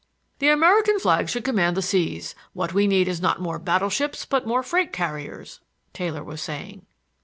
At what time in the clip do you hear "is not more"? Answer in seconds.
3.07-3.59